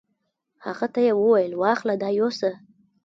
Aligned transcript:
هغه 0.65 0.87
ته 0.93 0.99
یې 1.07 1.13
وویل: 1.15 1.53
واخله 1.61 1.95
دا 2.01 2.09
یوسه. 2.19 2.51